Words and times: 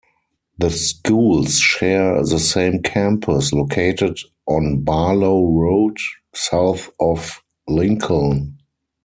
The 0.57 0.71
schools 0.71 1.59
share 1.59 2.23
the 2.25 2.39
same 2.39 2.81
campus, 2.81 3.53
located 3.53 4.17
on 4.47 4.79
Barlow 4.79 5.45
Road, 5.45 5.97
south 6.33 6.89
of 6.99 7.43
Lincoln. 7.67 8.57